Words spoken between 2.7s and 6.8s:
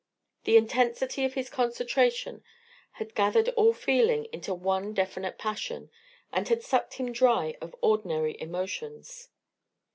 had gathered all feeling into one definite passion, and had